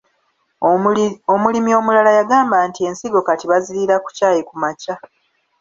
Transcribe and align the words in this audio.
Omulimi 1.33 1.71
omulala 1.79 2.11
yagamba 2.17 2.57
nti 2.67 2.81
ensigo 2.89 3.19
kati 3.27 3.45
baziriira 3.51 3.95
ku 4.03 4.09
caayi 4.17 4.41
kumakya. 4.49 4.95